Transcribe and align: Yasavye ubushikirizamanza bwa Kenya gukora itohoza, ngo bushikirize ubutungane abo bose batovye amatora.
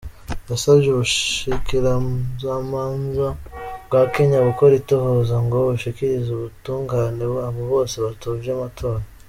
Yasavye 0.49 0.87
ubushikirizamanza 0.91 3.27
bwa 3.85 4.01
Kenya 4.13 4.39
gukora 4.49 4.73
itohoza, 4.81 5.35
ngo 5.45 5.57
bushikirize 5.67 6.29
ubutungane 6.33 7.23
abo 7.47 7.61
bose 7.71 7.95
batovye 8.05 8.49
amatora. 8.57 9.03